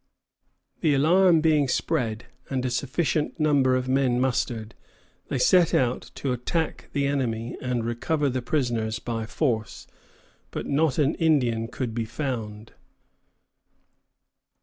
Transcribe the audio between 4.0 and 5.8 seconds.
mustered, they set